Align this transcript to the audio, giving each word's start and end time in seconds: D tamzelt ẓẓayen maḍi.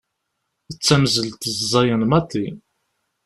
D 0.73 0.75
tamzelt 0.87 1.49
ẓẓayen 1.59 2.01
maḍi. 2.09 2.47